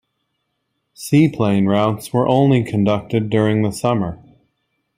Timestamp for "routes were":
1.67-2.27